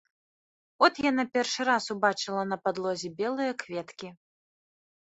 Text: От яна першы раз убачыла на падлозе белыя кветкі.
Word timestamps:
От 0.87 0.93
яна 1.09 1.25
першы 1.35 1.61
раз 1.71 1.91
убачыла 1.97 2.43
на 2.55 2.61
падлозе 2.65 3.07
белыя 3.21 3.51
кветкі. 3.63 4.15